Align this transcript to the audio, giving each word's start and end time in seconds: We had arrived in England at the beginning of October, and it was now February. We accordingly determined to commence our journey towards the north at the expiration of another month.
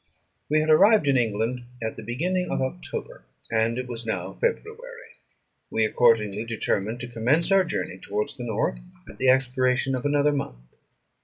We 0.49 0.61
had 0.61 0.71
arrived 0.71 1.07
in 1.07 1.15
England 1.15 1.61
at 1.79 1.95
the 1.95 2.01
beginning 2.01 2.49
of 2.49 2.59
October, 2.59 3.21
and 3.51 3.77
it 3.77 3.85
was 3.85 4.03
now 4.03 4.33
February. 4.33 5.17
We 5.69 5.85
accordingly 5.85 6.43
determined 6.43 6.99
to 7.01 7.07
commence 7.07 7.51
our 7.51 7.63
journey 7.63 7.99
towards 7.99 8.35
the 8.35 8.43
north 8.43 8.79
at 9.07 9.19
the 9.19 9.29
expiration 9.29 9.93
of 9.93 10.03
another 10.03 10.31
month. 10.31 10.77